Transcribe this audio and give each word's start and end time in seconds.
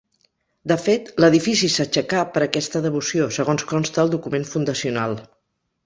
De 0.71 0.77
fet, 0.85 1.11
l'edifici 1.23 1.69
s'aixecà 1.75 2.23
per 2.37 2.43
aquesta 2.47 2.83
devoció, 2.89 3.31
segons 3.39 3.69
consta 3.75 4.05
al 4.07 4.15
document 4.19 4.53
fundacional. 4.57 5.21